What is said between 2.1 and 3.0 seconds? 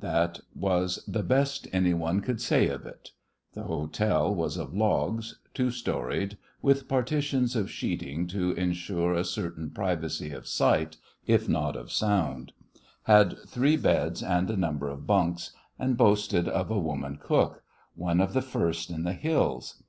could say of